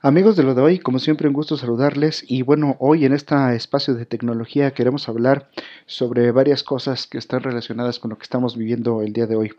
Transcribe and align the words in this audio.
Amigos 0.00 0.36
de 0.36 0.44
lo 0.44 0.54
de 0.54 0.62
hoy, 0.62 0.78
como 0.78 1.00
siempre 1.00 1.26
un 1.26 1.34
gusto 1.34 1.56
saludarles 1.56 2.24
y 2.28 2.42
bueno, 2.42 2.76
hoy 2.78 3.04
en 3.04 3.12
este 3.12 3.34
espacio 3.56 3.94
de 3.94 4.06
tecnología 4.06 4.70
queremos 4.70 5.08
hablar 5.08 5.50
sobre 5.86 6.30
varias 6.30 6.62
cosas 6.62 7.08
que 7.08 7.18
están 7.18 7.42
relacionadas 7.42 7.98
con 7.98 8.10
lo 8.10 8.16
que 8.16 8.22
estamos 8.22 8.56
viviendo 8.56 9.02
el 9.02 9.12
día 9.12 9.26
de 9.26 9.34
hoy. 9.34 9.50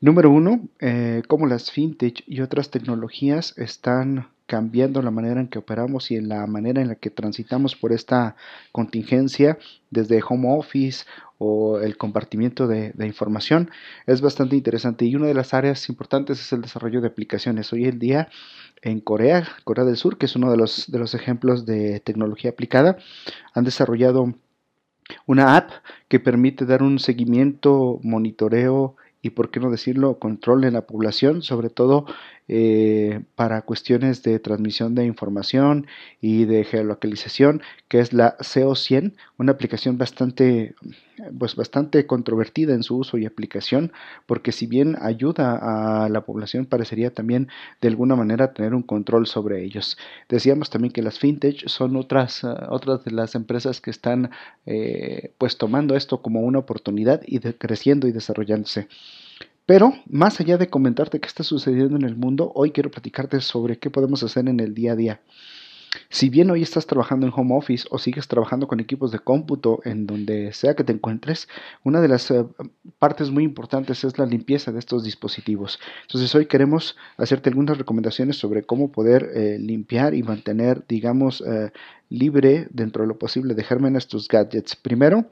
Número 0.00 0.30
uno, 0.30 0.66
eh, 0.78 1.22
cómo 1.28 1.46
las 1.46 1.70
fintech 1.70 2.24
y 2.26 2.40
otras 2.40 2.70
tecnologías 2.70 3.52
están 3.58 4.28
cambiando 4.50 5.00
la 5.00 5.12
manera 5.12 5.40
en 5.40 5.46
que 5.46 5.60
operamos 5.60 6.10
y 6.10 6.16
en 6.16 6.28
la 6.28 6.44
manera 6.48 6.82
en 6.82 6.88
la 6.88 6.96
que 6.96 7.08
transitamos 7.08 7.76
por 7.76 7.92
esta 7.92 8.34
contingencia 8.72 9.58
desde 9.90 10.20
home 10.28 10.48
office 10.58 11.04
o 11.38 11.78
el 11.78 11.96
compartimiento 11.96 12.66
de, 12.66 12.92
información 13.06 13.70
es 14.08 14.20
bastante 14.20 14.56
interesante 14.56 15.04
y 15.04 15.14
una 15.14 15.28
de 15.28 15.34
las 15.34 15.54
áreas 15.54 15.88
importantes 15.88 16.40
es 16.40 16.52
el 16.52 16.62
desarrollo 16.62 17.00
de 17.00 17.06
aplicaciones. 17.06 17.72
Hoy 17.72 17.84
en 17.84 18.00
día 18.00 18.28
en 18.82 18.98
Corea, 18.98 19.46
Corea 19.62 19.84
del 19.84 19.96
Sur, 19.96 20.18
que 20.18 20.26
es 20.26 20.34
uno 20.34 20.50
de 20.50 20.56
los, 20.56 20.90
de 20.90 20.98
los 20.98 21.14
ejemplos 21.14 21.64
de 21.64 22.00
tecnología 22.00 22.50
aplicada, 22.50 22.98
han 23.54 23.62
desarrollado 23.62 24.34
una 25.26 25.56
app 25.56 25.70
que 26.08 26.18
permite 26.18 26.66
dar 26.66 26.82
un 26.82 26.98
seguimiento, 26.98 28.00
monitoreo 28.02 28.96
y, 29.22 29.30
por 29.30 29.52
qué 29.52 29.60
no 29.60 29.70
decirlo, 29.70 30.18
control 30.18 30.64
en 30.64 30.72
la 30.72 30.88
población, 30.88 31.42
sobre 31.42 31.70
todo 31.70 32.06
eh, 32.52 33.20
para 33.36 33.62
cuestiones 33.62 34.24
de 34.24 34.40
transmisión 34.40 34.96
de 34.96 35.04
información 35.04 35.86
y 36.20 36.46
de 36.46 36.64
geolocalización, 36.64 37.62
que 37.86 38.00
es 38.00 38.12
la 38.12 38.36
CO100, 38.38 39.12
una 39.38 39.52
aplicación 39.52 39.98
bastante, 39.98 40.74
pues 41.38 41.54
bastante 41.54 42.06
controvertida 42.06 42.74
en 42.74 42.82
su 42.82 42.96
uso 42.96 43.18
y 43.18 43.24
aplicación, 43.24 43.92
porque 44.26 44.50
si 44.50 44.66
bien 44.66 44.96
ayuda 45.00 45.60
a 46.04 46.08
la 46.08 46.22
población, 46.22 46.66
parecería 46.66 47.14
también 47.14 47.46
de 47.80 47.86
alguna 47.86 48.16
manera 48.16 48.52
tener 48.52 48.74
un 48.74 48.82
control 48.82 49.28
sobre 49.28 49.62
ellos. 49.62 49.96
Decíamos 50.28 50.70
también 50.70 50.92
que 50.92 51.02
las 51.02 51.20
fintech 51.20 51.68
son 51.68 51.94
otras, 51.94 52.42
uh, 52.42 52.56
otras 52.70 53.04
de 53.04 53.12
las 53.12 53.36
empresas 53.36 53.80
que 53.80 53.92
están 53.92 54.32
eh, 54.66 55.34
pues 55.38 55.56
tomando 55.56 55.94
esto 55.94 56.20
como 56.20 56.40
una 56.40 56.58
oportunidad 56.58 57.20
y 57.24 57.38
creciendo 57.38 58.08
y 58.08 58.12
desarrollándose. 58.12 58.88
Pero 59.70 59.94
más 60.08 60.40
allá 60.40 60.58
de 60.58 60.68
comentarte 60.68 61.20
qué 61.20 61.28
está 61.28 61.44
sucediendo 61.44 61.94
en 61.94 62.02
el 62.02 62.16
mundo, 62.16 62.50
hoy 62.56 62.72
quiero 62.72 62.90
platicarte 62.90 63.40
sobre 63.40 63.78
qué 63.78 63.88
podemos 63.88 64.20
hacer 64.24 64.48
en 64.48 64.58
el 64.58 64.74
día 64.74 64.94
a 64.94 64.96
día. 64.96 65.20
Si 66.08 66.28
bien 66.28 66.50
hoy 66.50 66.62
estás 66.62 66.86
trabajando 66.86 67.24
en 67.24 67.32
home 67.32 67.56
office 67.56 67.86
o 67.88 67.98
sigues 67.98 68.26
trabajando 68.26 68.66
con 68.66 68.80
equipos 68.80 69.12
de 69.12 69.20
cómputo 69.20 69.78
en 69.84 70.08
donde 70.08 70.52
sea 70.54 70.74
que 70.74 70.82
te 70.82 70.92
encuentres, 70.92 71.46
una 71.84 72.00
de 72.00 72.08
las 72.08 72.32
eh, 72.32 72.44
partes 72.98 73.30
muy 73.30 73.44
importantes 73.44 74.02
es 74.02 74.18
la 74.18 74.26
limpieza 74.26 74.72
de 74.72 74.80
estos 74.80 75.04
dispositivos. 75.04 75.78
Entonces 76.02 76.34
hoy 76.34 76.46
queremos 76.46 76.96
hacerte 77.16 77.48
algunas 77.48 77.78
recomendaciones 77.78 78.38
sobre 78.38 78.64
cómo 78.64 78.90
poder 78.90 79.30
eh, 79.36 79.56
limpiar 79.60 80.14
y 80.14 80.24
mantener, 80.24 80.84
digamos, 80.88 81.44
eh, 81.46 81.70
libre 82.08 82.66
dentro 82.72 83.04
de 83.04 83.06
lo 83.06 83.20
posible 83.20 83.54
de 83.54 83.62
gérmenes 83.62 84.08
tus 84.08 84.26
gadgets. 84.26 84.74
Primero, 84.74 85.30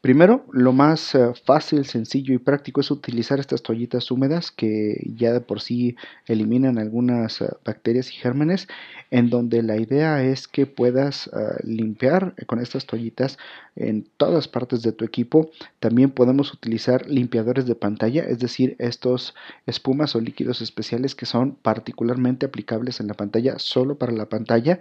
Primero, 0.00 0.46
lo 0.52 0.72
más 0.72 1.12
eh, 1.16 1.32
fácil, 1.44 1.84
sencillo 1.84 2.32
y 2.32 2.38
práctico 2.38 2.80
es 2.80 2.92
utilizar 2.92 3.40
estas 3.40 3.64
toallitas 3.64 4.12
húmedas 4.12 4.52
que 4.52 5.02
ya 5.16 5.32
de 5.32 5.40
por 5.40 5.60
sí 5.60 5.96
eliminan 6.26 6.78
algunas 6.78 7.40
eh, 7.40 7.48
bacterias 7.64 8.10
y 8.10 8.12
gérmenes, 8.12 8.68
en 9.10 9.28
donde 9.28 9.60
la 9.64 9.76
idea 9.76 10.22
es 10.22 10.46
que 10.46 10.66
puedas 10.66 11.26
eh, 11.26 11.30
limpiar 11.64 12.36
con 12.46 12.60
estas 12.60 12.86
toallitas 12.86 13.38
en 13.74 14.06
todas 14.16 14.46
partes 14.46 14.82
de 14.82 14.92
tu 14.92 15.04
equipo. 15.04 15.50
También 15.80 16.10
podemos 16.12 16.54
utilizar 16.54 17.08
limpiadores 17.08 17.66
de 17.66 17.74
pantalla, 17.74 18.22
es 18.22 18.38
decir, 18.38 18.76
estos 18.78 19.34
espumas 19.66 20.14
o 20.14 20.20
líquidos 20.20 20.62
especiales 20.62 21.16
que 21.16 21.26
son 21.26 21.56
particularmente 21.56 22.46
aplicables 22.46 23.00
en 23.00 23.08
la 23.08 23.14
pantalla, 23.14 23.58
solo 23.58 23.98
para 23.98 24.12
la 24.12 24.28
pantalla. 24.28 24.78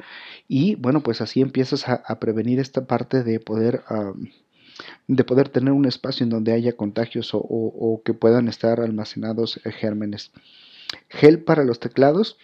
Y 0.47 0.75
bueno, 0.75 1.01
pues 1.01 1.21
así 1.21 1.41
empiezas 1.41 1.89
a, 1.89 2.19
prevenir 2.19 2.59
esta 2.59 2.85
parte 2.85 3.23
de 3.23 3.39
poder 3.39 3.83
de 5.07 5.23
poder 5.23 5.49
tener 5.49 5.73
un 5.73 5.85
espacio 5.85 6.23
en 6.23 6.29
donde 6.29 6.53
haya 6.53 6.75
contagios 6.75 7.31
o, 7.33 8.01
que 8.05 8.13
puedan 8.13 8.47
estar 8.47 8.79
almacenados 8.79 9.59
eh, 9.63 9.71
gérmenes. 9.71 10.31
Gel 11.09 11.43
para 11.43 11.63
los 11.63 11.79
teclados. 11.79 12.37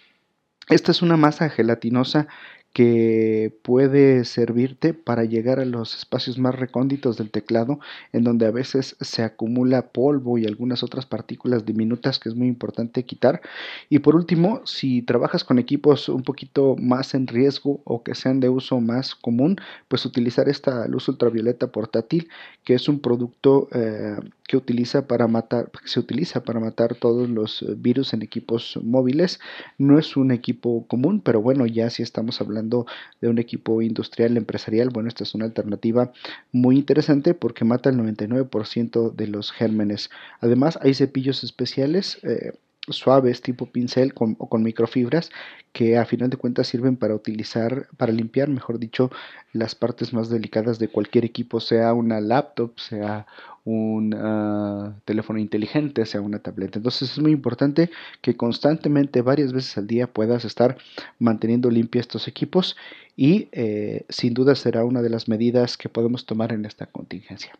Esta 0.68 0.92
es 0.92 1.02
una 1.02 1.16
masa 1.16 1.48
gelatinosa 1.50 2.26
que 2.74 3.56
puede 3.62 4.24
servirte 4.24 4.94
para 4.94 5.24
llegar 5.24 5.60
a 5.60 5.64
los 5.64 5.94
espacios 5.94 6.38
más 6.38 6.56
recónditos 6.56 7.16
del 7.16 7.30
teclado, 7.30 7.78
en 8.12 8.24
donde 8.24 8.46
a 8.46 8.50
veces 8.50 8.96
se 9.00 9.22
acumula 9.22 9.92
polvo 9.92 10.38
y 10.38 10.44
algunas 10.44 10.82
otras 10.82 11.06
partículas 11.06 11.64
diminutas 11.64 12.18
que 12.18 12.28
es 12.28 12.34
muy 12.34 12.48
importante 12.48 13.04
quitar. 13.04 13.40
Y 13.88 14.00
por 14.00 14.16
último, 14.16 14.60
si 14.64 15.02
trabajas 15.02 15.44
con 15.44 15.60
equipos 15.60 16.08
un 16.08 16.24
poquito 16.24 16.74
más 16.76 17.14
en 17.14 17.28
riesgo 17.28 17.80
o 17.84 18.02
que 18.02 18.16
sean 18.16 18.40
de 18.40 18.48
uso 18.48 18.80
más 18.80 19.14
común, 19.14 19.56
pues 19.86 20.04
utilizar 20.04 20.48
esta 20.48 20.88
luz 20.88 21.08
ultravioleta 21.08 21.68
portátil, 21.68 22.28
que 22.64 22.74
es 22.74 22.88
un 22.88 22.98
producto 22.98 23.68
eh, 23.70 24.16
que 24.48 24.56
utiliza 24.56 25.06
para 25.06 25.28
matar, 25.28 25.70
se 25.84 26.00
utiliza 26.00 26.42
para 26.42 26.58
matar 26.58 26.96
todos 26.96 27.30
los 27.30 27.64
virus 27.78 28.14
en 28.14 28.22
equipos 28.22 28.78
móviles. 28.82 29.38
No 29.78 29.96
es 29.98 30.16
un 30.16 30.32
equipo 30.32 30.86
común, 30.88 31.20
pero 31.20 31.40
bueno, 31.40 31.66
ya 31.66 31.88
si 31.88 32.02
estamos 32.02 32.40
hablando 32.40 32.63
de 32.68 33.28
un 33.28 33.38
equipo 33.38 33.82
industrial 33.82 34.36
empresarial, 34.36 34.90
bueno, 34.90 35.08
esta 35.08 35.24
es 35.24 35.34
una 35.34 35.44
alternativa 35.44 36.12
muy 36.52 36.76
interesante 36.76 37.34
porque 37.34 37.64
mata 37.64 37.90
el 37.90 37.96
99% 37.96 39.14
de 39.14 39.26
los 39.26 39.52
gérmenes. 39.52 40.10
Además, 40.40 40.78
hay 40.82 40.94
cepillos 40.94 41.44
especiales. 41.44 42.18
Eh, 42.22 42.52
suaves 42.88 43.40
tipo 43.40 43.64
pincel 43.64 44.12
o 44.14 44.48
con 44.48 44.62
microfibras 44.62 45.30
que 45.72 45.96
a 45.96 46.04
final 46.04 46.28
de 46.28 46.36
cuentas 46.36 46.68
sirven 46.68 46.96
para 46.96 47.14
utilizar, 47.14 47.88
para 47.96 48.12
limpiar, 48.12 48.48
mejor 48.48 48.78
dicho, 48.78 49.10
las 49.52 49.74
partes 49.74 50.12
más 50.12 50.28
delicadas 50.28 50.78
de 50.78 50.88
cualquier 50.88 51.24
equipo, 51.24 51.60
sea 51.60 51.94
una 51.94 52.20
laptop, 52.20 52.78
sea 52.78 53.26
un 53.64 54.14
ah, 54.14 54.83
teléfono 55.04 55.38
inteligente, 55.38 56.06
sea 56.06 56.20
una 56.20 56.38
tableta. 56.38 56.78
Entonces 56.78 57.12
es 57.12 57.18
muy 57.18 57.32
importante 57.32 57.90
que 58.20 58.36
constantemente, 58.36 59.22
varias 59.22 59.52
veces 59.52 59.76
al 59.78 59.86
día, 59.86 60.06
puedas 60.06 60.44
estar 60.44 60.76
manteniendo 61.18 61.70
limpios 61.70 62.02
estos 62.02 62.28
equipos 62.28 62.76
y 63.16 63.48
eh, 63.52 64.04
sin 64.08 64.34
duda 64.34 64.54
será 64.54 64.84
una 64.84 65.02
de 65.02 65.10
las 65.10 65.28
medidas 65.28 65.76
que 65.76 65.88
podemos 65.88 66.26
tomar 66.26 66.52
en 66.52 66.64
esta 66.64 66.86
contingencia. 66.86 67.52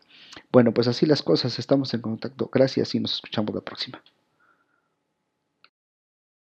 Bueno, 0.51 0.73
pues 0.73 0.87
así 0.87 1.05
las 1.05 1.21
cosas, 1.21 1.59
estamos 1.59 1.93
en 1.93 2.01
contacto. 2.01 2.49
Gracias 2.51 2.93
y 2.95 2.99
nos 2.99 3.15
escuchamos 3.15 3.53
la 3.55 3.61
próxima. 3.61 4.01